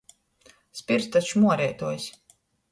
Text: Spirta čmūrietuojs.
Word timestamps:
Spirta 0.79 1.23
čmūrietuojs. 1.29 2.11